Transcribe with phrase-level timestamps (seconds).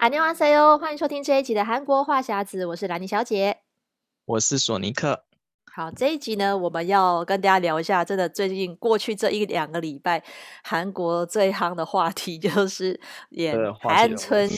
[0.00, 3.58] 안녕하세요，欢迎收听这一集的韩国话匣子，我是兰妮小姐，
[4.26, 5.24] 我是索尼克。
[5.74, 10.22] 好，这一集呢，我们要跟大家聊一下，真的最近过去这一两个礼拜，
[10.62, 14.48] 韩国最夯的话题就是演海岸村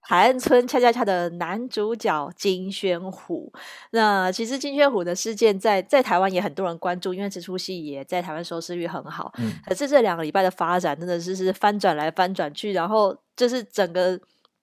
[0.00, 3.52] 海岸 村恰恰恰的男主角金宣虎。
[3.90, 9.32] 那其实金宣虎的事件在在台湾也很多人关注，因为这出戏也在台湾收视率很好。
[9.38, 14.18] 嗯，可是这两个礼拜的发展真的是是翻转来翻转去，然后就是整个。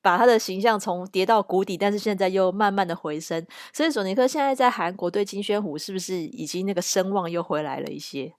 [0.06, 8.32] 把他的形象从跌到谷底，但是现在又慢慢的回升，所以索尼克现在在韩国对金宣虎是不是已经那个声望又回来了一些？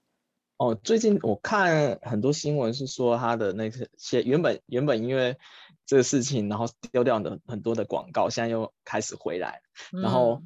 [0.56, 5.36] 哦，最近我看很多新闻是说他的那些原本原本因为
[5.84, 9.60] 这个事情，然后丢掉的很多的广告，现在又开始回来，
[9.92, 10.40] 嗯、然后。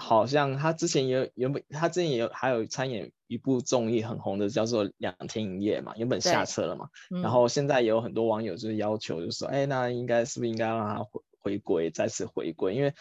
[0.00, 12.74] 好像他之前也有原本他之前也有还有参演一部综艺很红的，叫做《两天一夜》嘛，原本下车了嘛，嗯、然后现在也有很多网友就是要求，就是说，哎，那应该是不是应该让他回回归，再次回归？
[12.74, 12.94] 因为，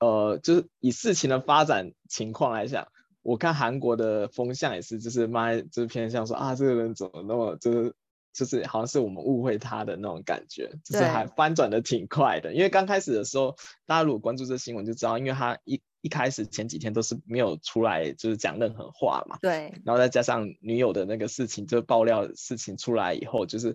[0.00, 2.88] 呃，就是以事情的发展情况来讲，
[3.22, 7.94] 我看韩国的风向也是，就是妈就是偏向说啊，这个人怎么那么就是
[8.32, 12.52] 就是好像是我们误会他的那种感觉，就是还翻转的挺快的。
[12.52, 15.80] 因为刚开始的时候，大家如果关注这新闻就知道，因为他一。
[16.00, 19.36] 一开始前几天都是没有出来，就是讲任何话嘛。
[19.42, 19.74] 对。
[19.84, 23.74] 然后再加上女友的那个事情，就爆料事情出来以后，就是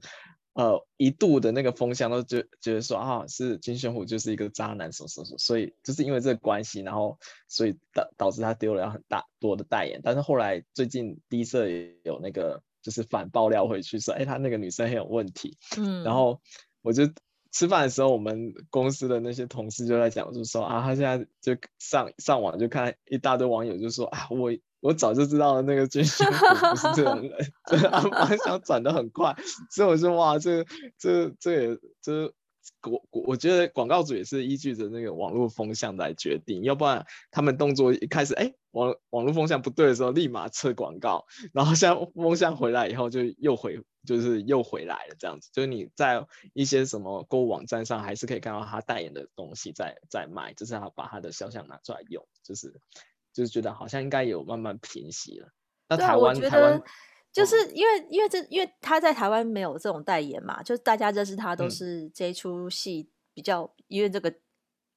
[0.53, 9.99] 呃一度的那个风向都觉觉得说啊，是金宣虎就是一个渣男什么什么，所以就是因为这个关系，然后所以导导致他丢了很大多的代言。
[10.01, 15.57] 但是后来最近第一次有那个就是反爆料回去说，哎，他那个女生很有问题。
[15.77, 16.03] 嗯。
[16.03, 16.39] 然后
[16.83, 17.09] 我就。
[17.55, 27.31] 吃饭的时候，我们公司的那些同事就在讲，就是说啊，他现在就上上网就看一大堆网友就说啊，我我早就知道了，那个军训不是这种人，
[27.69, 29.35] 就是方向转的很快，
[29.69, 30.65] 所以我说哇，这
[30.97, 32.33] 这这也这。
[32.83, 45.49] 我我觉得广告主也是依据着那个网络风向来决定，要不然他们动作一开始，哎，网网络风向不对的时候，立马撤广告，然后像风向回来以后，就又回，就是又回来了这样子。
[45.53, 52.73] 就是你在一些什么购物网站上，还是可以看到他代言的东西在在卖，就是他把他的肖像拿出来用，就是
[53.33, 55.49] 就是觉得好像应该有慢慢平息了。
[55.89, 56.81] 那台湾台湾。
[57.33, 64.31] 就是因为因为这因为他在台湾没有这种代言嘛，就大家认识他都是这一出戏比较，嗯、因为这个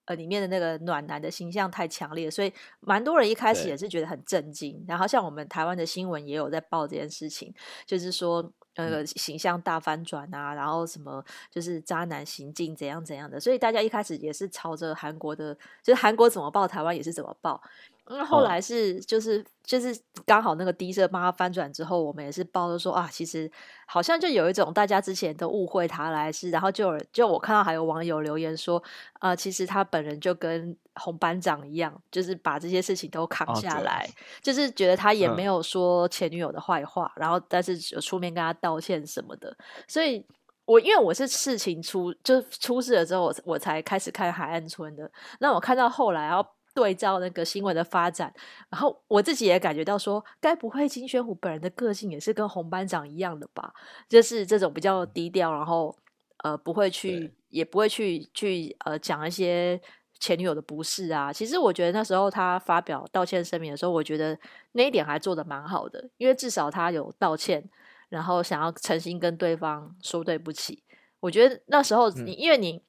[0.05, 4.85] 呃里面的那个暖男的形象太强烈，所以蛮多人一开始也是觉得很震惊。
[4.87, 7.55] 然后像我们台湾的新闻也有在报这件事情，
[7.87, 17.63] 就是说那个形象大翻转啊，然后什么就是渣男行径怎样怎样的，所以大家一开始也是朝着韩国的，就是韩国怎么报，台湾也是怎么报。
[18.09, 23.51] 那后来是就是就是刚好那个低色帮他翻转之后，我们也是报的说啊，其实
[23.87, 28.79] 好像就有一种大家之前都误会他来是，然后就有就我看到还有网友留言说
[29.15, 34.09] 啊、呃，其实他本人就跟红班长一样，就是把这些事情都扛下来，
[34.41, 39.57] 就是觉得他也没有说前女友的坏话，然后但是有出面跟他道歉什么的，
[39.89, 40.25] 所以
[40.65, 46.49] 我因为我是事情出就出事了之后，我我才开始看海岸村的，那我看到后来然后。
[46.77, 48.31] 对照那个新闻的发展，
[48.69, 53.73] 然后我自己也感觉到说，该不会金宣虎本人的个性也是跟洪班长一样的吧？
[54.11, 55.97] 就是这种比较低调，然后
[56.45, 59.81] 呃不会去，也不会去去呃讲一些
[60.21, 61.33] 前女友的不是啊。
[61.33, 64.39] 其实我觉得那时候他发表道歉声明的时候，我觉得
[64.73, 67.65] 那一点还做的蛮好的，因为至少他有道歉，
[68.11, 70.83] 然后想要诚心跟对方说对不起。
[71.21, 72.83] 我觉得那时候你，嗯、因为你。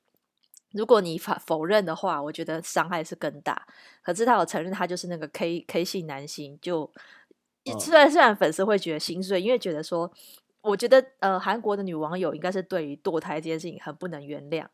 [0.77, 3.67] 如果你否否认的话，我觉得伤害是更大。
[4.03, 6.57] 可是他有承认，他就是那个 K K 系男星。
[6.61, 6.89] 就
[7.79, 10.09] 虽然虽然粉丝会觉得心碎，因为觉得说，
[10.61, 14.65] 我觉得呃，韩国的女网友应该是对于堕胎这件事情很不能原谅。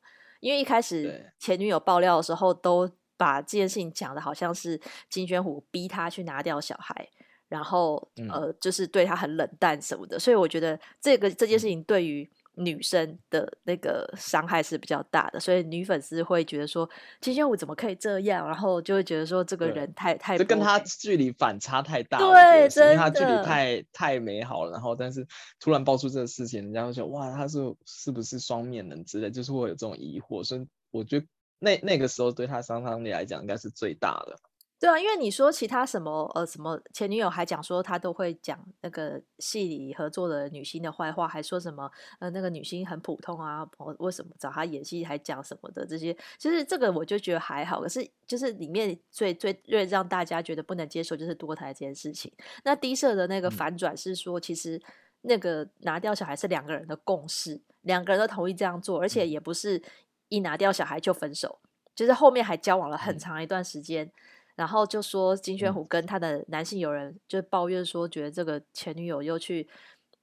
[0.41, 7.09] 因为一开始前女友爆料的时候，都把这件事情讲的好像是金宣虎逼他去拿掉小孩，
[7.47, 10.19] 然后呃，就是对他很冷淡什么的。
[10.19, 12.29] 所以我觉得这个这件事情对于。
[12.55, 16.87] 女生的那个伤害是比较大的，所以女粉丝会觉得说
[17.19, 25.25] 金宣武怎么可以这样，然后就会觉得说这个人太太就跟他距离反差太大，对，因为他距离太太美好了，然后但是
[25.59, 31.25] 突然爆出这个事情，人家会说哇，他是是不是双面人之类，就是会有这种疑惑，所以我觉得
[31.59, 34.37] 那那个时候对他伤伤力来讲应该是最大的。
[34.83, 41.89] 对啊，因为你说其他什么呃什么前女友还讲说他都会讲那个戏里合作的女星的坏话，还说什么
[42.19, 47.79] 呃那个女星很普通啊，我为什么找她演戏还讲什么的这些，其实这个我就觉得还好。
[47.79, 52.29] 可是就是里面最最最让大家觉得不能接受就是多胎这件事情。
[52.65, 54.81] 那低设的那个反转是说，其实
[55.21, 59.81] 那个拿掉小孩是两个人的共识，两个人都同意这样做，而且也不是。
[60.29, 61.59] 一拿掉小孩就分手，
[61.95, 64.03] 就是后面还交往了很长一段时间。
[64.05, 64.11] 嗯
[64.55, 69.67] 然后就说金宣虎跟他的男性友人就抱怨说，觉得这个前女友又去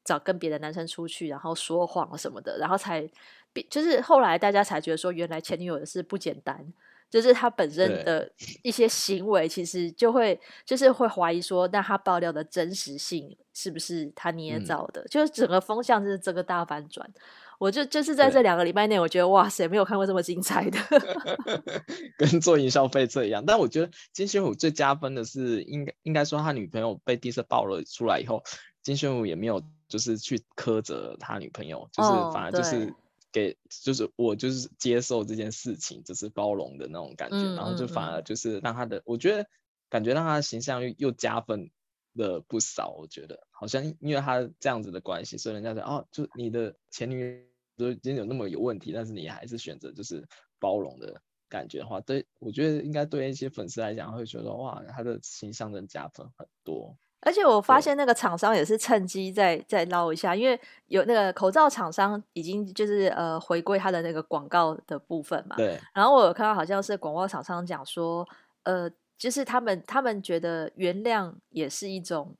[0.05, 3.09] 找跟别的男生出去，然后说谎什么的，然后才
[3.69, 6.73] 就是后来大家才觉得说，原来前女友的事不简单，
[7.11, 8.31] 就是他本身的
[8.63, 15.01] 一些行为，其实就会就是会怀疑说，那他爆料的真实性是不是他捏造的？
[15.03, 17.13] 嗯、就是整个风向就是这个大反转。
[17.61, 20.79] 我就就是在这两个礼拜内，我觉得哇塞，没有看过这么精彩的，
[22.17, 23.45] 跟做营销费这一样。
[23.45, 28.43] 但我觉得金宣虎最加分的是，应该应该说他女朋友被第一次爆了出来以后，
[28.83, 32.95] 金宣虎也没有就是去苛责他女朋友，就是反而就是
[33.31, 39.47] 给、哦、就是我就是接受这件事情，就是包容的那种感觉，嗯、然后就反而就是让他的，嗯、我觉得
[39.91, 41.71] 感觉让他的形象又又加分
[42.15, 42.89] 了不少。
[42.89, 47.50] 我觉得好像因为他这样子的关系，所以人家说哦，就你的前女。
[47.81, 50.23] 就今天有那么有问题，但是你还是选择就是
[50.59, 56.95] 包容的感觉的话，对，我觉得应该对一些粉丝来讲会觉得哇，他的形象的加分很多。
[57.21, 65.57] 而且我发现那个厂商也是趁机再再捞一下，因为有那个口罩厂商已经就是呃回归他的那个广告的部分嘛。
[65.57, 65.79] 对。
[65.95, 68.27] 然后我有看到好像是广告厂商讲说，
[68.63, 72.37] 呃，就是他们他们觉得原谅也是一种。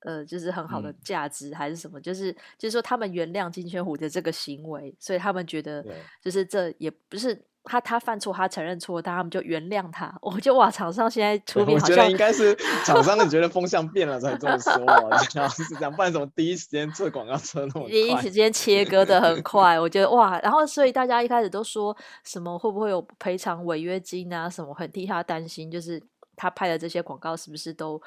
[0.00, 1.98] 呃，就是很好的价值还是什么？
[1.98, 5.84] 嗯、就是就是说，他们原谅金圈虎的这个行为，所以他们觉得，
[6.22, 10.16] 就是这也不是他他犯错，他承认错，但他们就原谅他。
[10.22, 12.54] 我就哇，厂商现在出面，我觉得应该是
[12.84, 15.20] 厂商，你觉得风向变了才这么说啊？
[15.34, 17.88] 然后是这样，不然怎么第一时间做广告车那么？
[17.88, 24.48] 第一时间切割的很快，我觉得哇，然后所以大家一开始都说什么会不会有赔偿违约金啊？
[24.48, 26.00] 什么很替他担心，就是
[26.36, 28.00] 他拍的这些广告是不是都？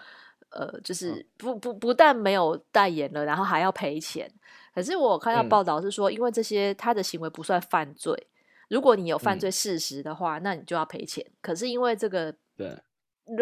[0.51, 4.29] 呃，就是不不不但没有代言了，然后还要赔钱。
[4.75, 8.35] 可是我看到报道是说，因为这些他的行为不算犯罪，嗯、
[8.69, 11.25] 如果你有犯罪事实的话，嗯、那你就要赔钱。
[11.41, 12.77] 可是因为这个，对，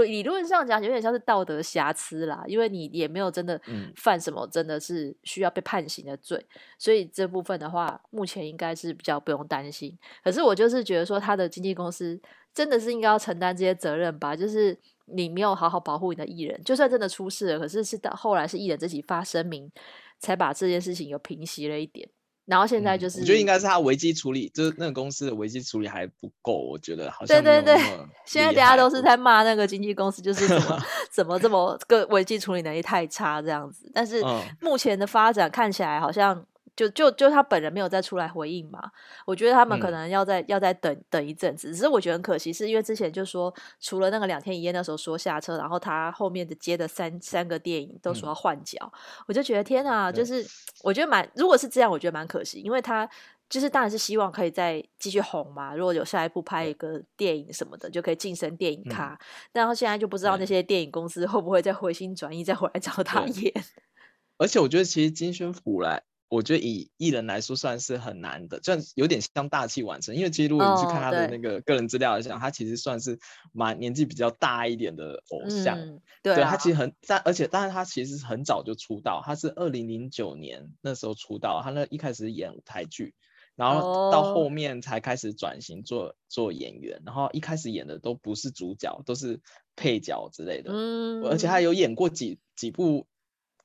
[0.05, 3.59] 理论上讲有点像是道德瑕疵啦，因为你也没有真的
[3.95, 9.97] 犯什么，真的是需要被判刑的罪，嗯、所以这部分的话，目前应该是比较不用担心。
[10.23, 12.21] 可是我就是觉得说，他的经纪公司
[12.53, 14.77] 真的是应该要承担这些责任吧，就是。
[15.13, 19.71] 你没有好好保护你的艺人，就算真的出事了，可是是到后来是艺人自己发声明，
[20.19, 22.07] 才把这件事情有平息了一点。
[22.45, 26.53] 然后现在就是，嗯、我觉得应该是他危机处理，就是那个公司的危机处理还不够。
[26.53, 27.83] 我觉得好像对对对，
[28.25, 30.79] 现在大家都是在骂那个经纪公司，就是怎么
[31.11, 33.91] 怎么这么个危机处理能力太差这样子。
[33.93, 34.23] 但是
[34.61, 36.45] 目前的发展看起来好像。
[36.75, 38.91] 就就就他本人没有再出来回应嘛？
[39.25, 41.73] 我觉得他们可能要再、嗯、要再等等一阵子。
[41.73, 50.45] 只是我觉得很可惜，是因为之前就说除了那个两天一夜那时候说下车，然后他后面的接的三三个电影都说要换角，嗯、我就觉得天啊，就是
[50.81, 53.09] 我觉得蛮如果是这样，我觉得蛮可惜，因为他
[53.49, 55.75] 就是当然是希望可以再继续红嘛。
[55.75, 59.19] 如果有下一部拍一个电影什么的，就可以晋升电影咖。
[59.51, 63.53] 然后、嗯、现在就不知道那些电影公司会不会再回心转意，再回来找他演。
[64.37, 66.03] 而且我觉得其实金宣虎来。
[66.29, 70.15] 我觉得以艺人来说，算是很难的，就有点像大器晚成。
[70.15, 73.19] 因为其实如果你去看他的那个个人资料来讲，哦、他其实算是
[73.51, 75.79] 蛮年纪比较大一点的偶像。
[75.79, 83.15] 嗯、对，啊、对，他其实很但而且，但是他其实很早就出道，他是二零零九年那时候出道，他那一开始演舞台剧，
[83.55, 89.41] 然后到后面才开始转型做做演员，然后一开始演的都不是主角，都是
[89.75, 90.71] 配角之类的。
[90.73, 93.07] 嗯，而且他有演过几几部，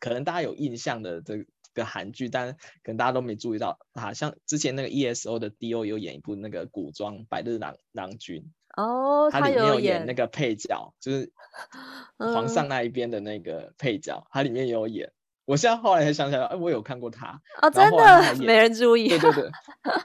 [0.01, 1.85] 可能大家有印象的这个。
[1.85, 8.49] 个韩剧，但可能大家都没注意到，好、啊、像之前那个 ESO 的 D.O 有演一部那个古装《百日郎郎君》
[8.81, 11.33] 哦，他里面有演那个配角，就是
[12.17, 15.11] 皇上那一边的那个配角，他、嗯、里面也有演。
[15.47, 19.51] 我现在后来才想起来，哎，我有看过他哦，真的没人注意，对对对，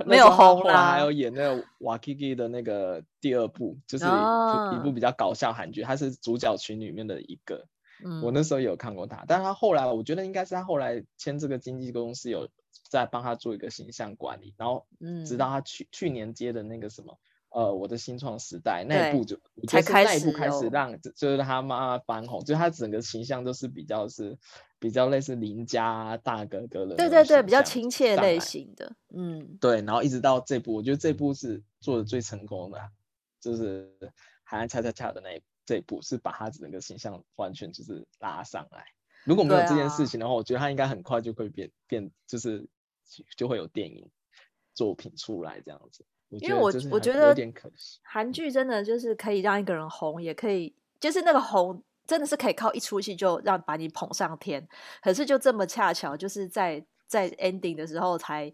[0.08, 0.94] 没有红啦。
[0.94, 7.68] 还有演那个瓦 Kiki 的那个第二部，就是一部比较搞笑韩剧，他是主角群里面的一个。
[8.04, 12.50] 嗯、我那时候有看过他，但是他后来，我觉得应该是他后来签这个经纪公司有
[12.90, 14.86] 在帮他做一个形象管理，然后
[15.26, 19.38] 直到他去、嗯、去年接的那个什么，呃，我的新创时代那一部就，
[19.68, 24.38] 才开始那一部开始让就是他妈妈翻红，就他整个形象都是比较是
[24.80, 32.80] 比较类似邻家大哥哥的，对对对，比较亲切类型的，嗯，对，然后一直到这部，我觉得这部是做的最成功的，
[33.42, 33.92] 就是
[34.44, 35.46] 海岸恰恰恰的那一部。
[35.70, 38.84] 这一步是把他整个形象完全就是拉上来。
[39.24, 42.68] 如果没有这件事情的话，啊、我觉得他应该很快就会变变，就是
[43.38, 44.10] 就会有电影
[44.74, 46.04] 作品出来这样子。
[46.30, 54.68] 因为我我觉得有点可惜，韩剧真的就是可以让一个人红，也可以就是那个红真的是可以靠一出戏就让把你捧上天。
[55.04, 58.52] 可是就这么恰巧，就是在在 ending 的时候才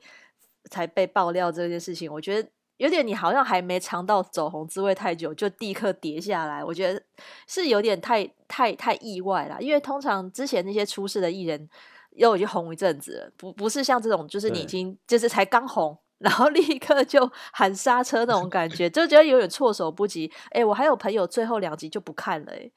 [0.70, 2.50] 才被爆料这件事情，我觉得。
[2.78, 7.02] 有点你好像还没尝到走红滋味太久，就立刻跌下来，我觉得
[7.48, 9.58] 是有点太太太意外了。
[9.62, 11.70] 因为通常之前那些出事的艺人，
[12.12, 20.32] 又已经红一阵子了，不不是像这种，就是你已经就是才刚红，然后 立刻就喊刹车那种感觉，就觉得有点措手不及。
[20.48, 22.72] 哎、欸，我还有朋友最后两集就不看了、欸，哎。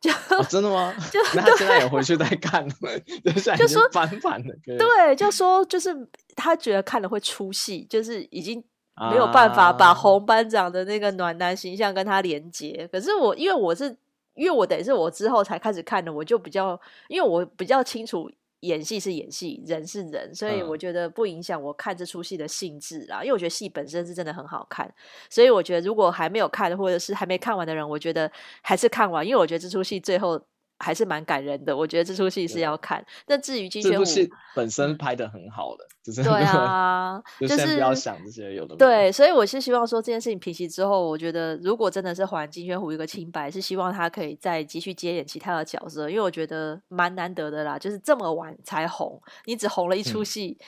[0.00, 0.94] 就、哦、真的吗？
[1.10, 2.74] 就那他现在也回去再看了，
[3.56, 4.54] 就说翻版了。
[4.62, 5.96] 对，就说就是
[6.36, 8.62] 他觉得看了会出戏，就是已经
[9.10, 12.84] 没有办法把红班长的那个暖男形象跟他连接。
[12.84, 13.96] 啊、可是我因为我是
[14.34, 18.30] 因为我等于是我之后才开始看的，我就比较因为我比较清楚。
[18.60, 23.18] 演戏是演戏，人是人，所以我觉得不影响我看这出戏的性质啦。
[23.20, 24.90] 嗯、因为我觉得戏本身是真的很好看，
[25.28, 28.32] 所以我觉得如果还没有看或者是还没看完的人，我觉得
[28.62, 30.40] 还是看完，因为我觉得这出戏最后。
[30.84, 33.02] 还是蛮感人的，我觉得这出戏是要看。
[33.26, 38.76] 那至于金宣虎，这出戏本身拍的很好的，就是对啊， 就是不要想这些有的。
[38.76, 50.58] 对，所以我是希望说这件事情平息之后，我觉得如果真的是还金宣虎一个清白，是希望他可以再继续接演其他的角色，因为我觉得蛮难得的啦，就是这么晚才红，你只红了一出戏。
[50.60, 50.64] 嗯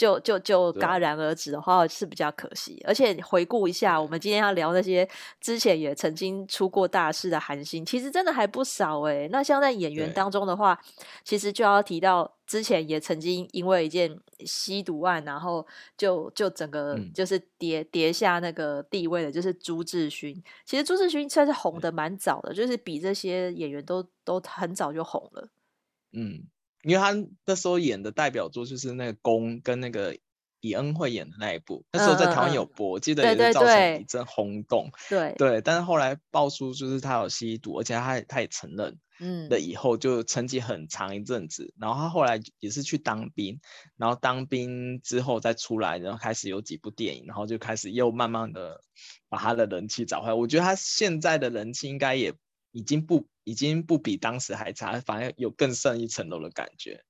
[0.00, 5.06] 就就就戛然而止的话是比较可惜，而且回顾一下，我们今天要聊那些
[5.42, 9.28] 之前也曾经出过大事的韩星，其实真的还不少哎。
[9.30, 10.80] 那像在演员当中的话，
[11.22, 15.66] 其实就要提到之前也曾经因为一件吸毒案，然后
[15.98, 20.42] 就就整个就是跌跌下那个地位的，就是朱志勋。
[20.64, 25.50] 其实朱志勋算是红的蛮早的，就是比这些演员都都很早就红了。
[26.12, 26.44] 嗯。
[26.82, 30.16] 因为他那时候演的代表作就是那个《宫》跟那个
[30.60, 34.90] 李恩惠演的那一部，那时候在台湾有播，嗯、我记得也是造成一阵轰动。
[35.08, 41.72] 对对，对，但是后来爆出就是他有吸毒，而且他他也承认，嗯，的以后就沉寂很长一阵子。
[41.78, 43.58] 然后他后来也是去当兵，
[43.96, 48.82] 然后当兵之后再出来，然后开始有几部电影，然后就开始又慢慢的
[49.30, 50.34] 把他的人气找回来。
[50.34, 52.34] 我觉得他现在的人气应该也
[52.72, 53.26] 已经不。
[53.44, 57.02] 已经不比当时还差，反而有更胜一层楼的感觉。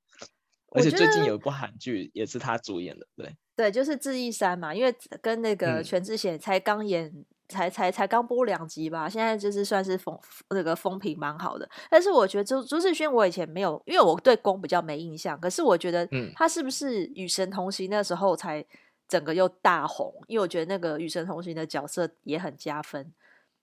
[0.70, 10.18] 而且最近有一部韩剧也是他主演的，对对，就是《智异山》嘛，因为跟那个全智贤才刚演，嗯、才才才刚播两集吧，现在就是算是风
[10.50, 11.68] 那个风评蛮好的。
[11.90, 15.38] 但是我觉得朱朱志勋，我以前没有，因为我对宫比较没印象。
[15.38, 18.64] 可是我觉得，嗯他是不是《与神同行》那时候才
[19.06, 20.14] 整个又大红？
[20.28, 23.12] 因为我觉得那个《与神同行》的角色也很加分。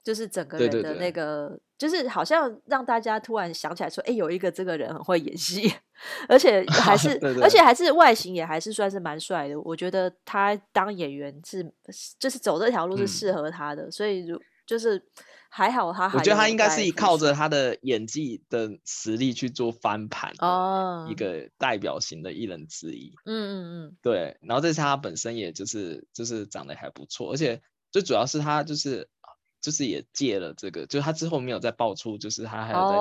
[0.08, 5.70] 就是整个人的那个，对对对，就是好像让大家突然想起来说，哎、欸，有一个这个人很会演戏，
[6.30, 9.60] 而且 还是，而且还是外形也还是算是蛮帅的。
[9.60, 11.70] 我觉得他当演员是，
[12.18, 15.06] 就是走这条路是适合他的，嗯、所以如就是
[15.50, 16.18] 还好他还。
[16.18, 23.14] 我觉得他应该是靠着他的演技的实力去做翻盘哦，一个代表型的艺人之一。
[23.26, 24.38] 嗯嗯嗯，对。
[24.42, 27.62] 然后这是他本身也就是就是长得还不错，而且
[27.92, 29.10] 最主要是他就是。
[29.60, 33.00] 就是也戒了这个，就他之后没有再爆出，就是他还有在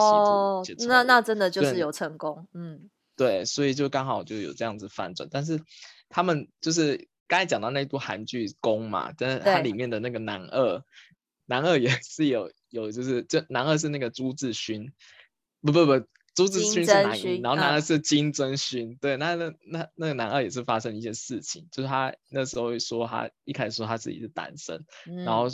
[0.64, 0.86] 吸毒。
[0.88, 5.28] 那那真的就是有成功，嗯，对，所以就刚好就有这样子反转。
[5.30, 5.60] 但是
[6.08, 10.82] 他们就是刚才讲到那部韩剧《宫》嘛，但是它里面的那个男二，
[11.44, 14.92] 男二也 是有有就是这男二是那个朱智勋，
[15.60, 24.82] 不不不，朱志勋是男一，然后男二是金真勋，对，那那那那个男二也是发生一些事情，就是他那时候说他一开始说他自己是单身，
[25.24, 25.48] 然后。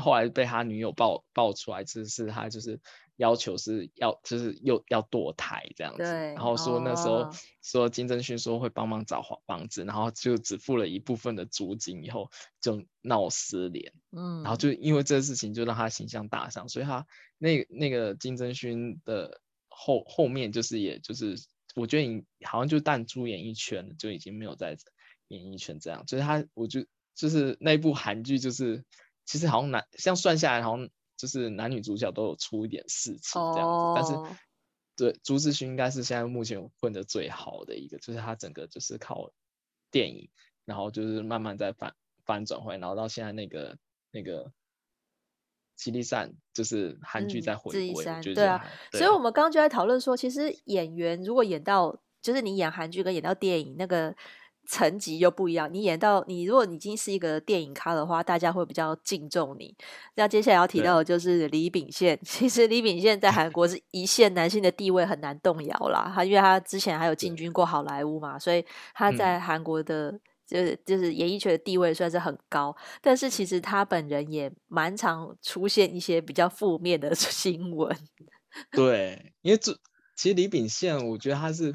[0.00, 2.80] 后来被他女友爆爆出来，就是他就是
[3.16, 12.30] 要求是要就是又要堕胎这样子，然后说那时候、哦、说金正勋说会帮忙找房子，然后就只付了一部分的租金，以后
[12.60, 17.06] 就闹失联，嗯，然后就因为这个事情就让他形象大伤，所以他
[17.38, 21.36] 那那个金正勋的后后面就是也就是
[21.74, 24.76] 我觉得你好像就淡出演艺圈就已经没有在
[25.28, 28.84] 演艺圈这样，所以他我就就是那部韩剧就是。
[29.26, 33.74] 其实好像男，像算下来，好像就是男女主角都有出一点事情这样子。
[33.74, 33.96] Oh.
[33.96, 34.36] 但是，
[34.96, 39.32] 对朱志勋应该是现在目前混的最好的一个，就是他整个就是靠
[39.90, 40.30] 电影，
[40.64, 43.76] 然后就是慢慢在反反转回来，然后到现在那个
[44.12, 44.52] 那个
[45.74, 48.04] 吉利善，就是韩剧在回归。
[48.04, 54.14] 嗯、对啊，对啊，所以我们刚刚就在讨论说，其实演员如果演到，就是你演韩剧跟演到电影那个。
[54.66, 59.74] 层级又不一样，你演到你，如果你已经是一个电影咖的话，大家会比较敬重你。
[60.16, 66.10] 那接下来要提到的就是李秉宪， 其实李秉宪在韩国是一线男性的地位很难动摇啦。
[66.14, 72.76] 他因为他之前还有进军过好莱坞嘛，所以他在韩国的就是就是演艺圈的地位算是很高。
[73.00, 77.96] 但是其实他本人也蛮常出现一些比较负面的 新闻。
[78.72, 79.72] 对，因为这
[80.16, 81.74] 其实李秉宪，我觉得他是。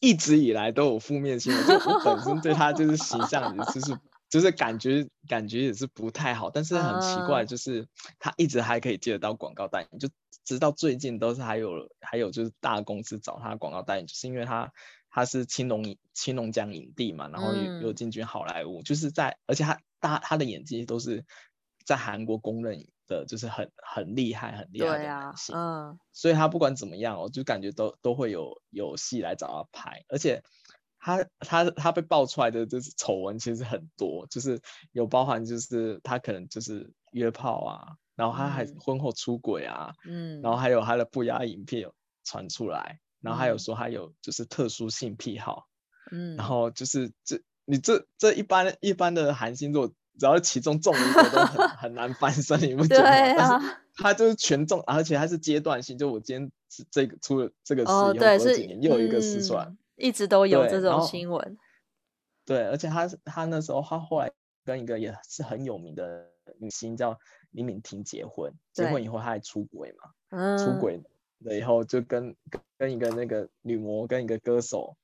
[0.00, 3.98] 一直以来都有负面新闻，就我本身对他就是形象也就是
[4.28, 7.88] 就就是感觉感觉也是不太好，但是很奇怪，就是
[8.18, 10.10] 他一直还可以接得到广告代言，就
[10.44, 14.70] 直到最近都是还有还有就是大公司找他广告代言，就是因为他
[15.10, 21.24] 他是青龙青龙江影帝嘛，然后又又进军好莱坞，就是在而且他大他的演技都是
[21.86, 30.42] 在韩国公认的，就是很很厉害很厉害的男性，嗯，所以他不管怎么样，我就感觉都都会有有戏来找他拍，而且。
[30.98, 34.60] 他他他被爆出来的就是丑闻，其实很多，就是
[34.90, 41.88] 有包含就是他可能就是约炮啊，然后他还婚后出轨啊，嗯，然后还有他的不雅影片
[42.24, 45.68] 传出来，然后还有说他有就是特殊性癖好，
[46.10, 53.08] 嗯，然后就是这你这这一般一般的韩星，如果只要其中中一个都很 很难翻身，你不觉得吗？
[53.08, 56.50] 对啊，他就是全中，而且他是阶段性，就我今天
[56.90, 59.74] 这个出了这个事以后，过几年又一个事出来。
[59.96, 61.56] 一直都有这种新闻，
[62.44, 64.30] 对，而且他他那时候他后来
[64.62, 66.26] 跟一个也是很有名的
[66.58, 67.18] 女星叫
[67.52, 71.00] 李敏婷结婚，结婚以后他还出轨嘛，嗯、出轨
[71.38, 72.36] 了以后就跟
[72.76, 74.98] 跟一个那个女模跟一个歌手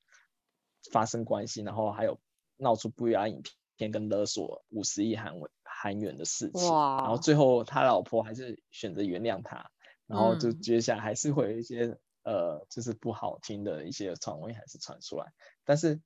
[0.90, 2.18] 发生关系，然后还有
[2.58, 3.54] 闹出不雅影片
[3.90, 5.34] 跟勒索五十亿韩
[5.64, 9.70] 韩元的事情，然后最后他老婆还是选择原谅他，
[10.06, 11.98] 然后就接下来还是会有一些。
[12.24, 15.26] 呃，就是不好听的一些传闻还是传出来，
[15.64, 16.00] 但是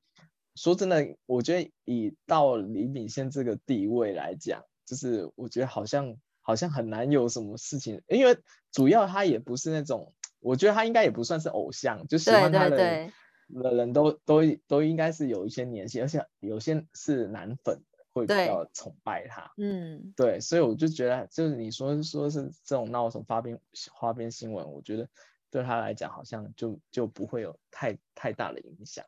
[0.54, 8.38] 说真的，我觉得以到李秉宪这个地位来讲，就是我觉得好像好像很难有什么事情，因为
[8.72, 13.12] 主要他也不是那种，我觉得他应该也不算是偶像，就喜欢他的人，
[13.54, 17.80] 的人都都都应该是有一些年纪，而且有些是男粉
[18.12, 23.58] 会比较崇拜他，嗯，对，所以我就觉得，就是你说说是这种闹什么花边
[23.92, 25.08] 花边新闻，我觉得。
[25.48, 29.02] 对他来讲，好像就就不会有太太大的影响。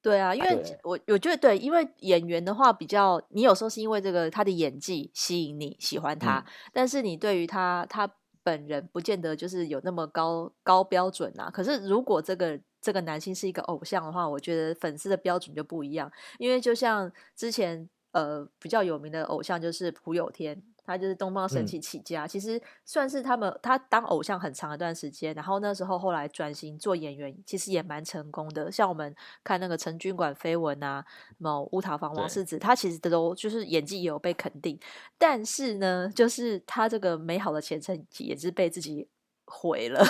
[0.00, 8.08] 对啊，因为我我觉得对，因为演员的话比较，你有时候是因为这个他的演技吸引你喜欢他，嗯、但是你对于他他
[8.44, 11.50] 本人不见得就是有那么高高标准啊。
[11.50, 16.10] 可是如果这个这个男星是一个偶像的话，我觉得粉丝的标准就不一样。
[16.38, 20.62] 因为就像之前呃比较有名的偶像就是朴有天。
[20.88, 28.72] 他就是东方神起起家，嗯、其实算是他们他当偶像很长一段时间，然后那时候后来转型做演员，其实也蛮成功的。
[28.72, 29.14] 像我们
[29.44, 34.80] 看那个陈军馆绯闻啊，什么乌塔房王世子，他其实都就是演技也有被肯定，
[35.18, 39.06] 但是呢，就是他这个美好的前程也是被自己
[39.44, 40.02] 毁了。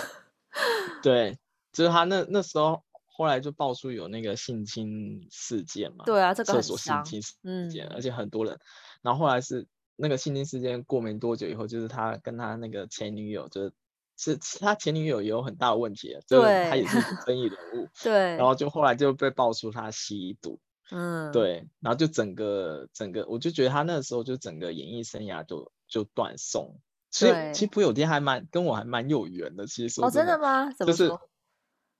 [1.02, 1.36] 对，
[1.78, 7.34] 就是他那那时候后来就爆出有那个性侵事件嘛，对啊，这个厕所性侵事
[7.70, 8.58] 件，嗯、而且很多人，
[9.02, 9.66] 然后后来是。
[10.00, 13.72] 那个性侵事件过没多久以后，就是他跟他那个前女友，就是
[14.16, 20.60] 是他前女友也有很大的问题，对，就是他也是争议人物， 对，然后就后来就被爆出他吸毒，
[20.92, 26.78] 嗯，对，然后就整个整个，我就觉得他那时候就整个演艺生涯就就断送，
[27.10, 30.72] 其实其实朴有天还蛮跟我还蛮有缘的，其实说真的，哦，真的吗？
[30.78, 31.08] 怎么说？
[31.08, 31.20] 就是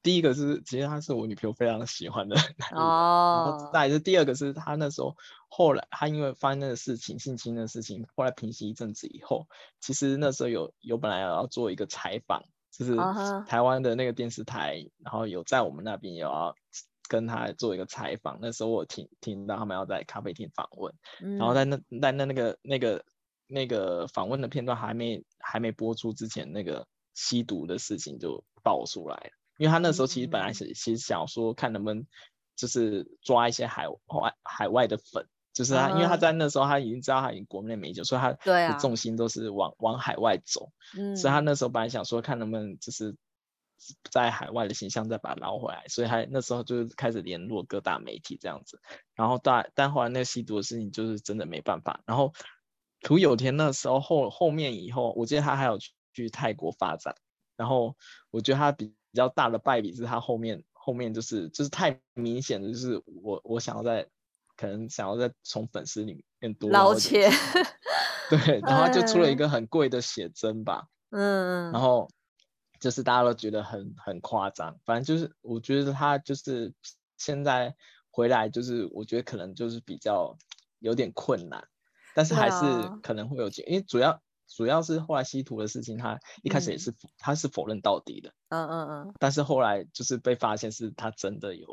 [0.02, 3.70] 第一个是，其实他是我女朋友非常喜欢的男 哦。
[3.72, 5.16] 再来是第二个是他那时候
[5.48, 9.46] 后来他因为发生那个事情性侵的事情，后来平息一阵子以后，
[9.80, 12.96] 其实那时候有有本来要做一个采访，就是
[13.46, 16.54] 台湾的那个电视台，然后有在我们那边有要
[17.08, 18.38] 跟他做一个采访。
[18.40, 20.94] 那时候我听听到他们要在咖啡厅访问，
[21.38, 23.04] 然后在那在那那个那个
[23.46, 29.30] 那个访问的片段还没还没播出之前，那个吸毒的事情就爆出来了。
[29.58, 32.06] 因为他那时候其实本来是其实想说看能不能
[32.56, 40.72] 就是抓一些海外海外的粉，就是他，因为他在那时候他已经知道他已经国内没救，所以他的重心都是往往海外走，
[41.16, 43.14] 所以他那时候本来想说看能不能就是
[44.10, 48.80] 在海外的形象再把他捞回来，所以他那时候就是开始联络各大媒体这样子，
[49.14, 52.32] 然后但但后来那个吸毒的事情就是真的没办法，然后
[53.02, 57.14] 涂有田那时候后后面以后，我记得他还有去，去泰国发展，
[57.56, 57.96] 然后
[58.30, 58.94] 我觉得他比。
[59.10, 64.08] 比较大的败笔是他后面后面就是就是太明显的，就是我我想要在
[64.56, 67.30] 可能想要再从粉丝里面多捞钱，
[68.30, 72.08] 对，然后就出了一个很贵的写真吧，嗯，然后
[72.80, 76.74] 就是大家都觉得很很夸张，反正就是我觉得他就是
[77.16, 77.74] 现在
[78.10, 80.36] 回来就是我觉得可能就是比较
[80.78, 81.66] 有点困难，
[82.14, 82.56] 但是还是
[83.02, 84.20] 可能会有钱，因为主要。
[84.48, 91.66] 主要是后来吸毒的事情，他一开始也是、嗯、他是否认到底的，嗯嗯嗯，但是后来就是被发现是他真的有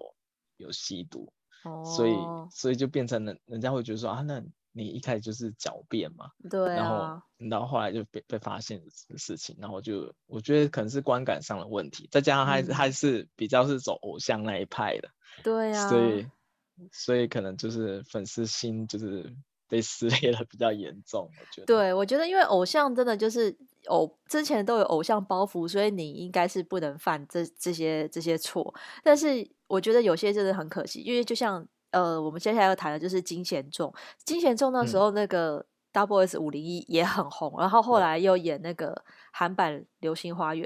[0.57, 1.31] 有吸毒，
[1.63, 2.15] 哦，所以
[2.51, 15.09] 所以就变成了人家会觉得说啊，那你一开始就是狡辩嘛，对、啊，然后然后后来就被被发现的事情，然后就我觉得可能是观感上的问题，再加上他还是比较是走偶像那一派的，
[15.43, 16.27] 对啊，所以
[16.91, 19.33] 所以可能就是粉丝心就是
[19.67, 21.23] 被撕裂的比较严重。
[21.23, 23.55] 我觉得，对，我觉得因为偶像真的就是
[23.87, 28.73] 偶之前都有偶像包袱，所以你应该是不能犯这这些这些错。
[29.03, 40.65] 但是我觉得有些真的很可惜，因为就像呃，我们接下来要谈的就是金贤重，金贤重那时候那个 Double S 五零一也很红，嗯，然后后来又演那个韩版《流星花园》。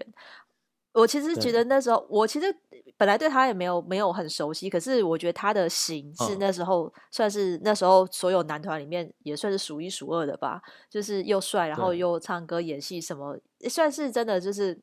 [0.93, 2.54] 我其实觉得那时候，我其实
[2.97, 13.38] 本来对他也没有没有很熟悉，可是我觉得他的型是那时候算是那时候所有男团里面也算是数一数二的吧，就是又帅，然后又唱歌演戏什么，
[13.69, 14.82] 算是真的就是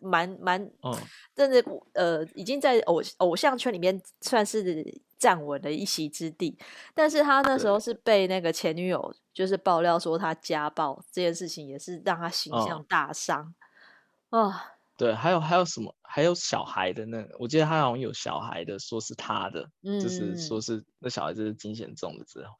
[0.00, 0.70] 蛮蛮，
[1.34, 1.62] 真的
[1.94, 4.84] 呃，已经在偶偶像圈里面算是
[5.18, 6.56] 站稳了一席之地。
[6.94, 13.52] 但是他那时候是被那个前女友就是爆料说他家暴这件事情，也是让他形象大伤。
[14.30, 14.68] 啊。
[14.96, 15.94] 对，还有还有什么？
[16.02, 22.54] 还有小孩的那个，我记得他好像有小孩的，说是他的，嗯、就是说是那小孩就是金贤重的之后，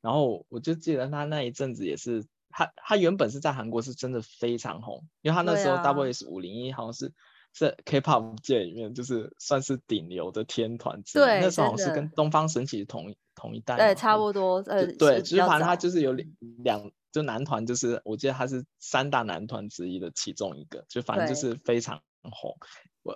[0.00, 7.12] 然后我就记得他那一阵子也是，他他原本是在韩国是真的非常红，因为他那时候 Double S 五零一好像是
[7.52, 16.28] 在 K-pop 界里面就是算是顶流的天团之一，对，那时候好像是跟东方神起同同一代，对，差不多，呃，对，其实反正他就是有两
[16.64, 16.90] 两。
[17.10, 22.54] 就男团就是，我记得他是三大男团之一的其中一个，就反正就是非常红，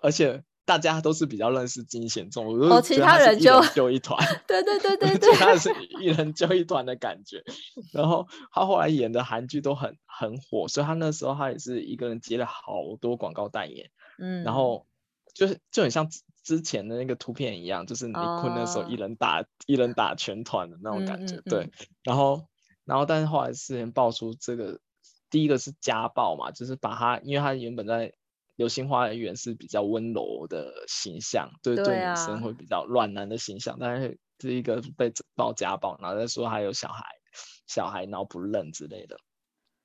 [0.01, 7.45] 而且大家都是比较认识金贤重，我就觉得他人就就一团， 对对对对对， 他是一人就一团的感觉。
[7.93, 14.87] 然后他后来演的韩剧都很很火，所以他那时候他也是一个人接了好多广告代言，嗯，然后
[15.35, 16.09] 就是就很像
[16.43, 21.71] 之前的那个图片一样，就是你坤那时候一人打、哦、一人打全团的那种感觉，嗯嗯嗯对，
[22.03, 22.47] 然后。
[22.85, 24.81] 然后，但是后来事情爆出这个，
[25.31, 28.09] 第一个是家暴嘛，就是把他，因为他原本在
[28.57, 37.05] 《流星花园》是比较温柔的形象，对对，女生会比较暖男的形象，但是是一个被爆家暴，然后再说还有小孩，
[37.69, 39.17] 小孩然后不认之类的。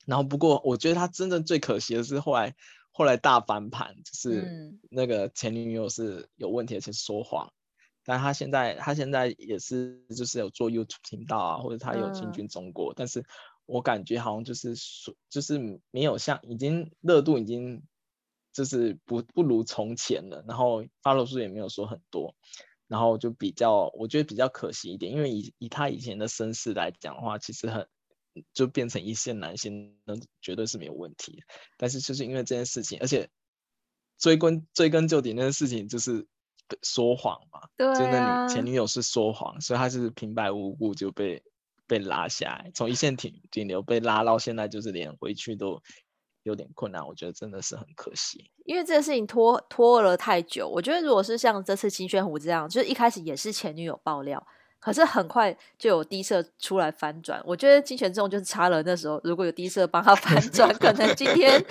[0.08, 2.56] 然后不过，我觉得他真正最可惜的是后来
[2.98, 7.54] 后来大翻盘，就是那个前女友是有问题而且说谎。
[8.04, 13.24] 但他现在，他现在也是，就是有做 YouTube 频道啊，或者他有进军中国，嗯，但是
[13.68, 15.60] 我感觉好像就是说，就是
[15.92, 17.84] 没有像已经热度已经
[18.52, 22.34] 就是不不如从前了，然后 follow 数也没有说很多，
[22.88, 27.88] 然后就比较，我觉得比较可惜一点，因为以以他以前的身世来讲的话，其实很
[28.54, 31.44] 就变成一线男星，那绝对是没有问题，
[31.78, 33.30] 但是就是因为这件事情，而且
[34.18, 36.28] 追根追根究底那件事情就是。
[36.84, 41.42] 说谎嘛，对啊，就那女前女友是说谎，所以他是平白无故就被
[41.88, 45.82] 被拉下来，从一线顶顶流被拉到现在，就是连回去都
[46.44, 47.08] 有点困难。
[47.08, 50.68] 我觉得真的是很可惜，因为这个事情拖拖了太久。
[50.68, 54.46] 我觉得如果是像这次金宣虎这样，就是一开始也是前女友爆料。
[54.80, 61.62] 可是很快就有低射出来翻转，我觉得金贤重就是差了那时候，如果有低射帮他 翻转，可能今天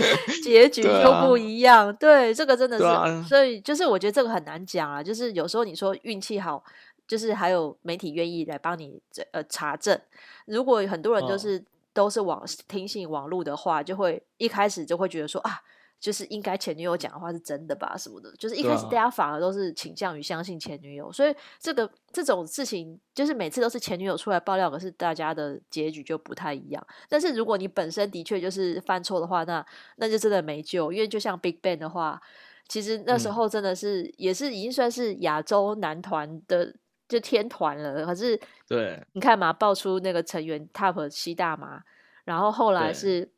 [0.43, 1.95] 结局就不一样。
[1.97, 5.03] 对，啊、对，这个真的是、啊，所以就是我觉得这个很难讲啊。
[5.03, 6.63] 就是有时候你说运气好，
[7.07, 9.99] 就是还有媒体愿意来帮你呃查证。
[10.47, 15.63] 如果很多人就是、哦、都是网听信网络的话，就会一开始就会觉得说啊。
[15.99, 26.87] 就是应该前女友讲的话是真的吧，什么的，就是一开始大家反而都是倾向于相信前女友，所以这个这种事情就是每次都是前女友出来爆料，可是大家的结局就不太一样。
[27.09, 29.65] 但是如果你本身的确就是犯错的话，那
[29.97, 32.21] 那就真的没救，因为就像 BigBang 的话，
[32.69, 36.75] 其实那时候真的是、嗯、也是已经算是亚洲男团的
[37.09, 41.83] 就天团了，可是对，你看嘛，爆出那个成员 TOP 吸大麻，
[42.25, 43.31] 然后后来是。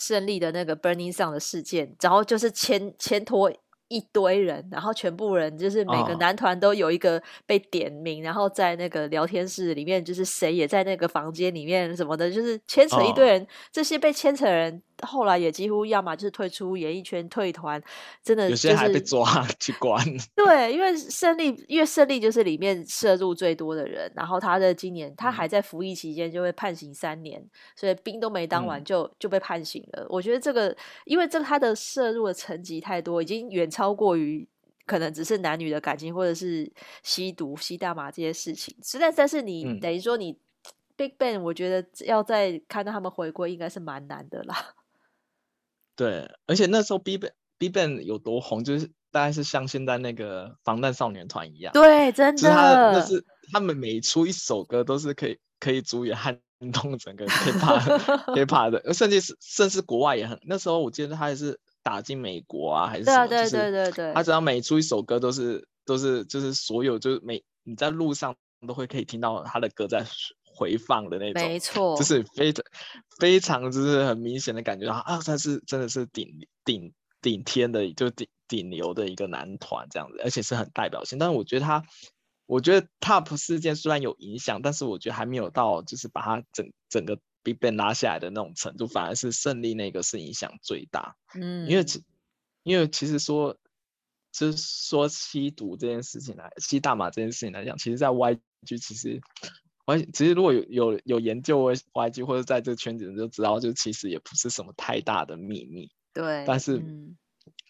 [0.00, 3.52] 胜利的那个 Burning Sun 的事件，然后就是牵牵拖
[3.88, 8.26] 一堆人，然后全部人就是每个男团都有一个被点名，oh.
[8.26, 13.48] 然后在那个聊天室里面，就是谁也在那个房间里面什么的，就是牵扯一堆人，oh.
[13.72, 14.82] 这些被牵扯的人。
[15.06, 17.82] 后来也几乎要么就是退出演艺圈、退团，
[18.22, 20.04] 真的、就是、有些还被抓去关。
[20.34, 30.06] 对，因为胜利，因为胜利就是里面涉入最多的人，然后他的今年他还在服役期间就会判刑三年，嗯、所以兵都没当完就、嗯、就被判刑了。
[30.08, 34.46] 我觉得这个，因为这他的涉入的层级太多，已经远超过于
[34.86, 36.70] 可能只是男女的感情，或者是
[37.02, 38.76] 吸毒、吸大麻这些事情。
[38.82, 40.36] 实在，但是你、嗯、等于说你
[40.96, 44.74] BigBang，我觉得要再看到他们回归，应该是蛮难的啦。
[46.00, 51.74] 对，而且那时候 BigBang BigBang 有多红，就是大概是像现在那个防弹少年团一样。
[51.74, 52.40] 对，真的。
[52.40, 56.40] 就是他那是他们每出一首歌都是可以可以足以撼
[56.72, 57.98] 动整个 Hip-Hop
[58.34, 60.40] Hip-Hop 的，甚至是甚至国外也很。
[60.44, 63.26] 那时候我记得他也是打进美国啊，还是什么？
[63.26, 64.14] 对对对对对。
[64.14, 68.34] 他只要每出一首歌都是都是就是所有就是每你在路上
[68.66, 70.06] 都会可以听到他的歌在。
[70.60, 72.64] 回放的那种，没错，就是非常
[73.18, 76.92] 非常就是很明显的感觉到啊，他是真的是顶顶
[77.22, 81.18] 顶天的，就顶顶流的一个男团这样子，而且是很代表性。
[81.18, 81.82] 但是我觉得他，
[82.44, 91.16] 我觉得 TOP 事件虽然有影响，但是我觉得还没有到就是把他整整个 BigBang 拉下来的那种程度，反而是胜利那个是影响最大。
[91.34, 92.04] 嗯，因为其
[92.62, 93.56] 因为其实说。
[94.32, 98.38] 就是说吸毒这件事情来，吸大麻这件事情来讲，其实，在 YG
[98.80, 99.20] 其实
[99.86, 105.90] ，Y 其实如果有有有研究 YG 或者在这个圈子人就知道，就其实也不是什么太大的秘密。
[106.12, 106.44] 对。
[106.46, 107.16] 但是，嗯、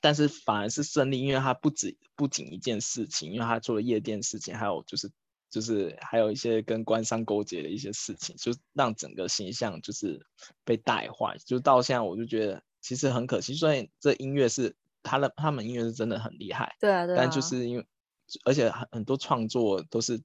[0.01, 5.11] 但是反而是胜利，因为他不止不仅一件事情，因为他做了夜店事情，还有就是
[5.51, 10.25] 就是还有一些跟官商勾结的一些事情，就让整个形象就是
[10.65, 11.37] 被带坏。
[11.45, 14.77] 就到现在，我就觉得其实很可惜，虽然这音乐是。
[15.03, 17.87] 他的他们音乐是真的很厉害，对啊，对啊，但就是因为，
[18.45, 20.21] 而且很很多创作都是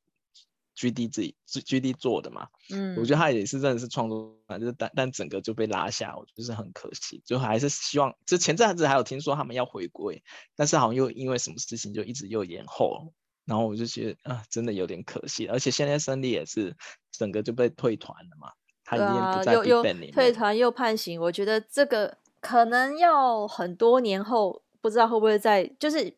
[0.76, 10.22] G D 自己 G D 做的嘛，嗯，我觉得他也是真的是创作，就是但但整个就被拉下，我觉得是很可惜，就还是希望，就前阵子还有听说他们要回归，
[10.56, 13.14] 但是好像又因为什么事情就一直又延后，
[13.46, 16.76] 然后我就觉得啊，真的有点可惜，而且现在胜利也是
[17.12, 18.52] 整个就被退团了嘛，
[18.84, 24.62] 他已经不在面，退团又判刑，我觉得这个可能要很多年后。
[24.82, 26.16] 不知道会不会在，就是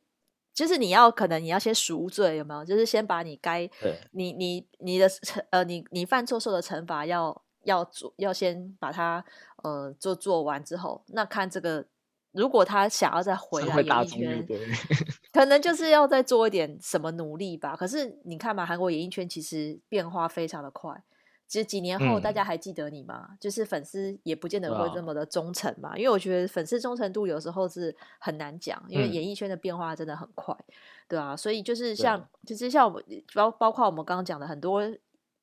[0.58, 2.66] 就是你要可能你要先赎罪，有没有？
[2.66, 3.70] 就是先把你该
[4.10, 9.24] 你你你的惩呃你你犯错受的惩罚要要做要先把它
[9.62, 11.86] 呃做做完之后，那看这个
[12.32, 14.48] 如果他想要再回来演艺圈，
[15.32, 17.76] 可能就是要再做一点什么努力吧。
[17.76, 21.04] 可是你看嘛，韩国演艺圈其实变化非常的快。
[21.48, 23.28] 其实几年后，大家还记得你吗？
[23.30, 25.98] 嗯、就是粉丝也不见得会这么的忠诚嘛。
[25.98, 30.74] 因为我觉得粉丝忠诚度有时候是很难讲，因为演艺圈的变化真的很快，嗯、
[31.08, 31.38] 对啊。
[31.38, 34.82] 所以就是像，其实像我们包包括我们刚刚讲的很多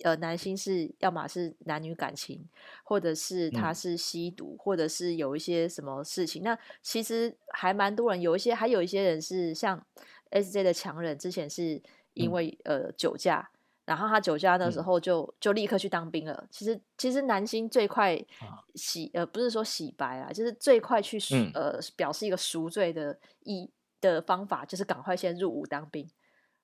[0.02, 2.46] 呃男星是，要么是男女感情，
[2.82, 6.42] 或者是他是吸毒，嗯、或者是有一些什么事情。
[6.42, 9.82] 那其实还蛮多人，有一些还有一些人是像
[10.30, 11.80] SJ 的强人，之前是
[12.12, 13.48] 因为、嗯、呃酒驾。
[13.84, 16.46] 然后他酒驾的时候就、嗯、就立刻去当兵了。
[16.50, 18.18] 其实其实男星最快
[18.74, 23.70] 洗、啊、呃不是说洗白啊，就是最快去、嗯、呃表示一个赎罪的意
[24.00, 26.08] 的方法，就是赶快先入伍当兵，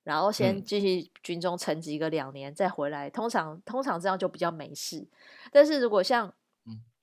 [0.03, 3.11] 然后先继续军中沉寂个两年、嗯、再回来。
[3.11, 5.07] 通常通常这样就比较没事。
[5.53, 6.33] 但是如果像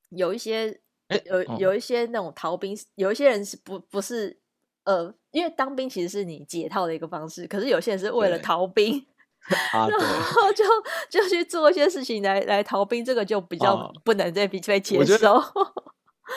[0.10, 4.39] 有一些、嗯、有有一些那种逃兵，有一些人是不不是
[4.86, 9.06] 呃，因为当兵其实是你解套的一个方式，可是有些人是为了逃兵。
[9.74, 10.64] 啊、然后就
[11.10, 15.36] 就去做一些事情来来逃兵，这个就比较不能再被被接受。
[15.36, 15.52] 啊、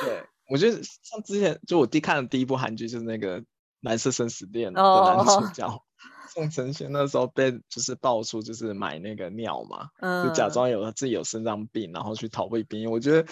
[0.05, 3.40] 对， 我觉得像之前就我弟看的第一部韩剧就是那个
[3.81, 5.83] 《蓝色生死恋》的男主 角、哦、
[6.29, 12.87] 宋承宪，那时候被就是爆出就是买那个尿嘛，嗯、就假装有自己有肾脏病，然后去逃避兵役。
[12.87, 13.29] 我觉得，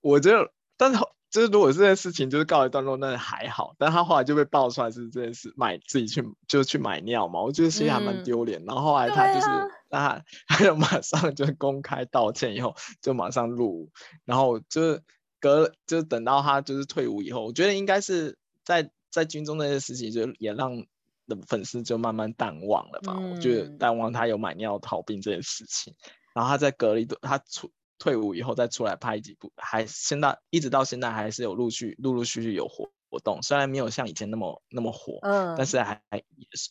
[0.00, 0.98] 我觉得，但是。
[1.30, 3.74] 就是如果这件事情就是告一段落，那还好。
[3.78, 8.62] 但他后来就被爆出来是这件事，买自己去就去买尿嘛，我觉得其实还蛮丢脸。
[8.62, 9.46] 嗯、然后后来他就是，
[9.90, 13.90] 那、啊、他就马上就公开道歉，以后就马上入伍。
[14.24, 15.02] 然后就是
[15.38, 20.78] 隔，就等到他就是退伍以后，我觉得应该是在在军中那些事情，就也让
[21.26, 23.14] 的粉丝就慢慢淡忘了吧。
[23.18, 25.94] 嗯、我觉得淡忘他有买尿逃兵这件事情。
[26.34, 27.70] 然后他在隔了一段，他出。
[27.98, 36.22] 退伍以后再出来拍几部，还现在一直到现在还是有陆续陆陆续续有活活动，虽然没有像以前那么那么火，嗯，但是还也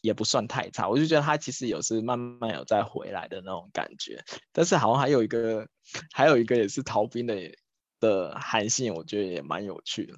[0.01, 0.87] 也不算太差。
[0.87, 4.23] 我就觉得他其实有是慢慢有再回来的那种感觉。
[4.51, 5.67] 但是好像还有一个
[6.13, 7.35] 还有一个也是逃兵的
[7.99, 10.13] 的韩信，我觉得也蛮有趣的，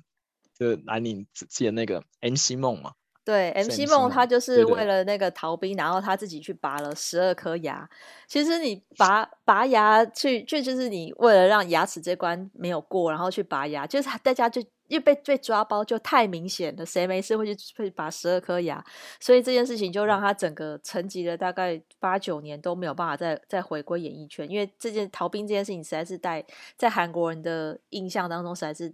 [0.58, 2.94] 就是南宁之前那个 MC 梦嘛。
[3.30, 7.88] 对，MC 梦他就是为了那个逃兵，然后他自己去拔了十二颗牙。
[8.26, 18.84] 其实你拔拔牙去，去就是你为了让牙齿这关没有过，然后去拔牙，就是大家就因为被被抓包就太明显了，谁没事会去会拔十二颗牙？
[19.20, 26.44] 所以这件事情就让他整个沉寂了大概八九年都没有办法再再回归演艺圈，因为这件逃兵这件事情实在是在
[26.76, 28.92] 在韩国人的印象当中实在是。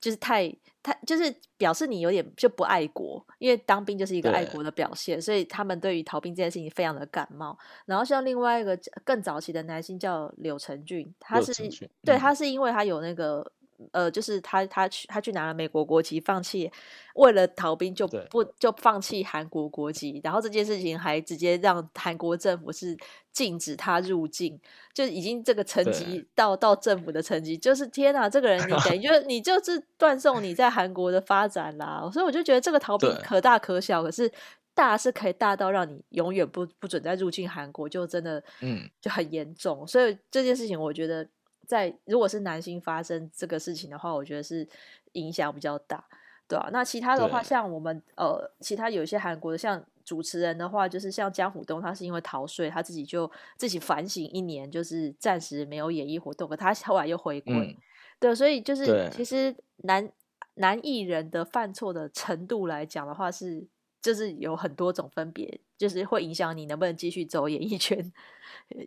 [0.00, 0.50] 就是太
[0.82, 7.56] 太就是表示你有点就不爱国，因为当兵就是一个爱国的表现，所以他们对于逃兵这件事情非常的感冒。
[7.86, 11.52] 然后像另外一个更早期的男性叫柳成俊，他是
[12.04, 13.52] 对他是因为他有那个。
[13.92, 16.70] 呃，就是他，他去，他去拿了美国国籍，放弃
[17.14, 22.96] 为了逃兵就不就放弃韩国国籍，然后这件事情还直接让韩国政府是
[23.32, 24.60] 禁止他入境，
[24.92, 34.30] 就已经这个层级到到政府的层级，就是天哪，这个人你等于 就你就是断送你在韩国的发展啦，所以我就觉得这个逃兵可大可小，可是
[34.72, 38.88] 大是可以大到让你永远不不准再入境韩国，就真的嗯。
[39.00, 39.86] 就很严重。
[39.86, 41.26] 所以这件事情，我觉得
[41.70, 44.68] 在如果是男性发生这个事情的话，我觉得是
[45.12, 46.04] 影响比较大，
[46.48, 57.54] 对啊，那其他的话，像我们呃，其他有一些韩国的，像主持人的话，就是像江虎东，他是因为逃税，他自己就自己反省一年，就是暂时没有演艺活动，可他后来又回归。
[57.54, 57.76] 嗯、
[58.18, 59.54] 对，所以就是其实
[59.84, 60.10] 男
[60.54, 63.68] 男艺人的犯错的程度来讲的话是。
[64.02, 68.12] 就是有很多种分别，就是会影响你能不能继续走演艺圈，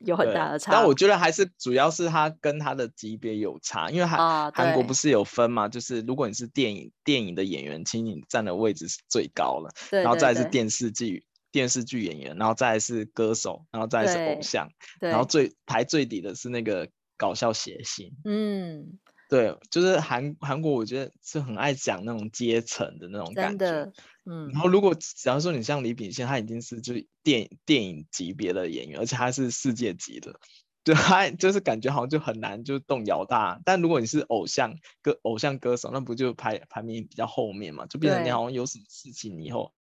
[0.05, 0.71] 有很大的差。
[0.71, 5.67] 但我觉得还是主要是他跟他的级别有差，因为韩、哦、韩国不是有分嘛？
[5.67, 18.11] 就是如果你是电影电影的演员，请你站的位置是最高了，对对对，然后再是电视剧电视剧演员，然后再是歌手，然后再是偶像，然后最排最底的是那个搞笑谐星。
[18.23, 18.99] 嗯。
[19.33, 23.91] 对，就是韩韩国，我觉得是很爱讲那种阶层的那种感觉，
[24.25, 24.51] 嗯。
[24.51, 30.39] 然后如果假如说你像李秉宪，他已经是就是电影电影级别的演员，而且他是世界级的，
[30.83, 33.59] 就他就是感觉好像就很难就动摇大。
[33.65, 37.87] 但如果你是偶像歌偶像歌手，那不就排排名比较后面嘛？
[37.87, 39.73] 就变成你好像有什么事情以后，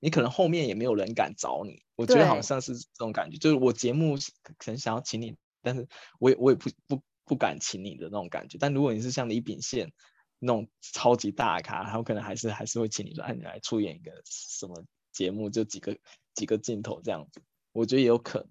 [0.00, 1.84] 你可能后面也没有人敢找你。
[1.94, 4.18] 我觉得好像是这种感觉，就是我节目
[4.56, 5.86] 可能想要请你，但是
[6.18, 7.00] 我也我也不不。
[7.28, 9.92] 不敢请你的那种感觉，但如果你是像李秉宪
[10.38, 15.96] 那种超级大咖，他有可能还是还是会请你说，哎，你来出演一个什么节目，就几个
[16.34, 18.48] 几个镜头这样子，我觉得也有可能。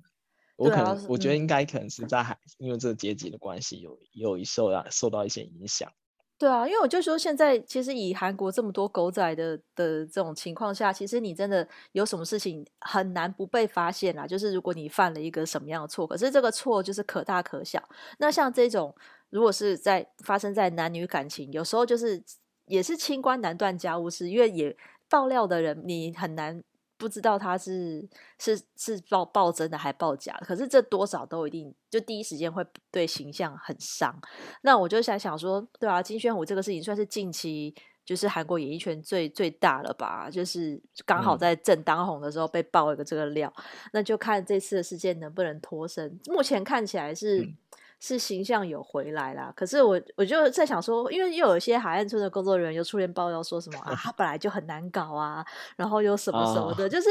[0.57, 5.91] 我可能、啊、我觉得应该可能是在还因为这个阶级的关系，有有一受到受到一些影响。
[6.39, 14.27] 对啊，因为我就说，现在其实以韩国这么多狗仔的的这种情况下，其实你真的有什么事情很难不被发现啦。
[14.27, 17.81] 就是如果你犯了一个什么样的错，可是这个错就是可大可小。
[18.19, 18.93] 那像这种，
[19.31, 22.23] 如果是在发生在男女感情，有时候就是
[22.67, 24.77] 也是清官难断家务事，因为也
[25.09, 26.63] 爆料的人你很难。
[26.97, 28.07] 不知道他是
[28.39, 34.19] 是是报报真的还报假的，可是这多少都一定就第一时间会对形象很伤。
[34.61, 40.29] 那我就想想说，对啊，金宣虎这个事情算是近期就是韩国演艺圈最最大了吧？
[40.29, 46.19] 就是刚好在正当红的时候被爆一个这个料，嗯、那就看这次的事件能不能脱身。
[46.27, 47.41] 目前看起来是。
[47.41, 47.57] 嗯
[47.99, 57.09] 是形象有回来啦，可是我我就在想说，因为又有一些海岸村的工作人员又出现爆料说什么啊，他本来就很难搞啊，然后又什么什么的，哦、就是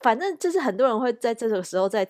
[0.00, 2.06] 反正就是很多人会在这个时候在，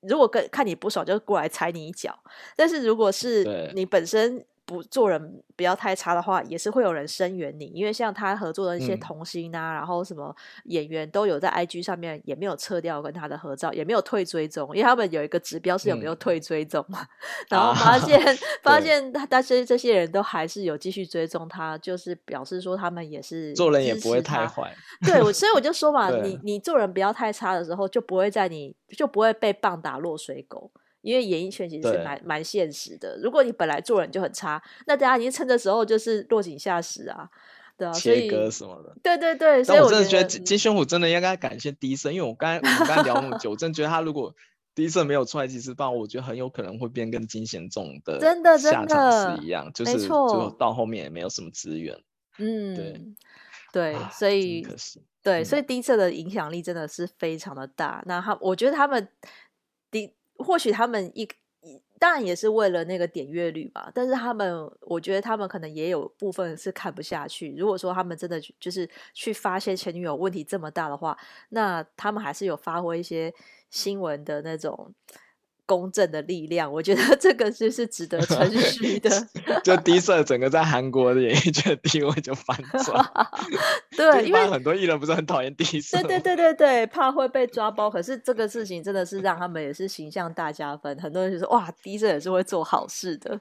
[0.00, 2.18] 如果跟看你不爽就过来踩你一脚，
[2.56, 4.44] 但是如果是你本身。
[4.66, 17.06] 不做人不要太差的话，也是会有人声援你，因为像他合作的一些童星啊，嗯、然后什么演员都有在 IG 上面也没有撤掉跟他的合照，也没有退追踪，因为他们有一个指标是有没有退追踪嘛，嗯、
[17.50, 24.74] 然后发现、啊、发现但是这些人都还是有继续追踪他，就是表示说他们也是做人也不会太坏，
[25.04, 30.72] 对，我所以我就说嘛， 你你做人不要太差的时候，就不会在你就不会被棒打落水狗。
[31.06, 37.30] 因为演艺圈其实是蛮蛮现实的，如果你本来做人就很差，那大家已经趁着时候就是落井下石啊，
[37.78, 39.62] 对啊，切割什么的，对对对。
[39.64, 44.34] 但我真的觉得金宣虎真的应该感谢 D 社，因为我刚才我们刚才聊那么久，我真的觉得他如果
[44.74, 51.96] D 社没有出来及时报，我觉得很有可能会变跟金贤重的真的下场是一样，就是最后到后面也没有什么资源。
[52.38, 53.00] 嗯，对
[53.72, 54.66] 对，啊、所以
[55.22, 58.02] 对，所以 D 社的影响力真的是非常的大。
[58.06, 59.08] 那他，我觉得他们。
[60.38, 61.28] 或许他们一
[61.98, 67.54] 当然也是为了那个点阅率吧，但是他们，我觉得他们可能也有部分是看不下去。
[67.56, 71.16] 如果说他们真的就是去发现前女友问题这么大的话，
[71.48, 73.32] 那他们还是有发挥一些
[73.70, 74.94] 新闻的那种。
[75.66, 79.10] 公正的力量，我觉得这个就是值得称 许的。
[79.62, 83.04] 就 D 社整个在韩国的演艺圈地位就反转。
[83.96, 86.00] 对，因为很多艺人不是很讨厌 D 社。
[86.02, 87.90] 对对对对对，怕会被抓包。
[87.90, 90.96] 可是这个事情真的是让他们也是形象大加分。
[91.00, 93.38] 很多人就说哇，D 社也是会做好事的。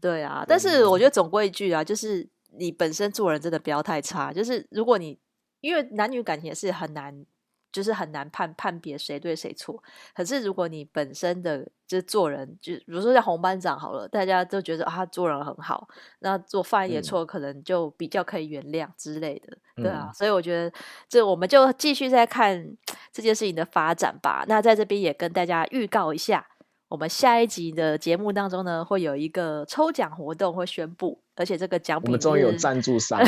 [0.00, 2.28] 对啊，但是我觉得总归一句啊，就是
[2.58, 4.32] 你本身做人真的不要太差。
[4.32, 5.18] 就是如果你
[5.60, 7.24] 因为男女感情也是很难。
[7.72, 9.82] 就是很难判判别谁对谁错。
[10.14, 15.88] 可是如果你本身的就是做人，就比如说像红班长好了，大家都觉得啊他做人很好，
[16.20, 20.10] 那做犯一点错可能就比较可以原谅之类的，嗯、对啊。
[20.14, 20.72] 所以我觉得
[21.08, 22.76] 这我们就继续再看
[23.12, 24.44] 这件事情的发展吧。
[24.48, 26.46] 那在这边也跟大家预告一下，
[26.88, 31.22] 我们下一集的节目当中呢，会有一个抽奖活动会宣布。
[31.40, 33.18] 而且这个奖品我们终于有赞助商，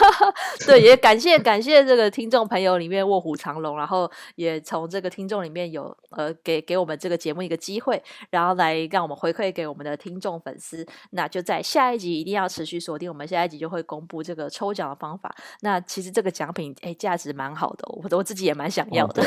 [0.66, 10.86] 对，也感谢感谢这个听众朋友里面卧虎藏龙，然后也从这个听众里面有呃给给我们这个节目一个机会，然后来让我们回馈给我们的听众粉丝。
[11.12, 15.34] 那就在下一集一定要持续锁定，我们下一集就会公布这个抽奖的方法。
[15.62, 19.22] 那其实这个奖品哎价值蛮好的，我我自己也蛮想要的。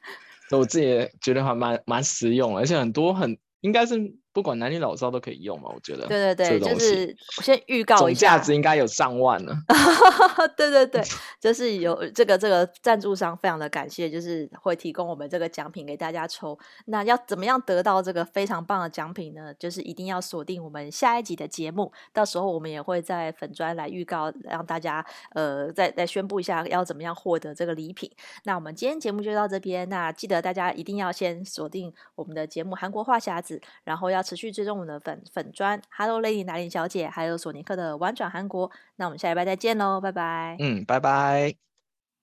[0.50, 4.14] 哦、我自己也觉得还蛮蛮实用，而且很多很应该是。
[4.34, 6.08] 不管男女老少都可以用嘛，我觉得。
[6.08, 9.54] 对对对，就是我先预告一下，总价值应该有上万呢。
[10.56, 11.00] 对对对，
[11.40, 16.58] 就是有这个这个赞助商非常的感谢，就是会提供我们这个奖品给大家抽。
[16.86, 19.54] 那要怎么样得到这个非常棒的奖品呢？
[19.54, 28.10] 就是一定要锁定我们下一集的节目，到时候我们也会在粉砖来预告，让大家呃再再宣布一下要怎么样获得这个礼品。
[28.42, 34.23] 那我们今天节目就到这边，那记得大家一定要先锁定我们的节目《韩国话匣子》，然后要。
[34.24, 38.70] 持续追踪我们的粉粉砖，Hello Lady 拿林小姐，还有索尼克的玩转韩国。
[38.96, 40.56] 那我们下礼拜再见喽，拜拜。
[40.58, 41.73] 嗯，拜拜。